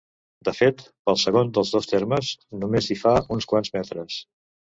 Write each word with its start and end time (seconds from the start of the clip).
De 0.47 0.51
fet, 0.59 0.79
pel 1.09 1.19
segon 1.23 1.51
dels 1.57 1.73
dos 1.75 1.89
termes 1.91 2.31
només 2.63 2.89
hi 2.95 2.99
fa 3.03 3.15
uns 3.37 3.49
quants 3.53 3.73
metres. 3.79 4.19